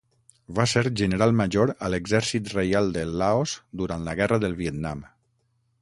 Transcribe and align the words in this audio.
Va 0.59 0.63
ser 0.69 0.81
general 1.01 1.33
major 1.41 1.73
a 1.87 1.91
l'Exèrcit 1.95 2.51
Reial 2.55 2.91
del 2.97 3.13
Laos 3.23 3.55
durant 3.83 4.09
la 4.09 4.19
Guerra 4.23 4.45
del 4.47 4.61
Vietnam. 4.65 5.07